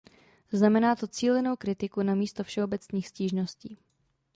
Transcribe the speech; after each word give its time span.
Znamená 0.51 0.95
to 0.95 1.07
cílenou 1.07 1.55
kritiku 1.55 2.03
namísto 2.03 2.43
všeobecných 2.43 3.07
stížností. 3.07 3.77